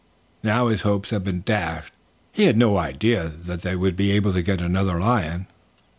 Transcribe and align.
Now 0.41 0.69
his 0.69 0.81
hopes 0.81 1.11
had 1.11 1.23
been 1.23 1.43
dashed. 1.45 1.93
He 2.31 2.45
had 2.45 2.57
no 2.57 2.75
idea 2.79 3.29
that 3.43 3.61
they 3.61 3.75
would 3.75 3.95
be 3.95 4.09
able 4.13 4.33
to 4.33 4.41
get 4.41 4.59
another 4.59 4.99
lion. 4.99 5.45